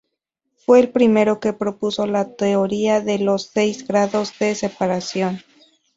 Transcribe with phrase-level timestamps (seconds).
[0.65, 5.43] Fue el primero que propuso la teoría de los seis grados de separación.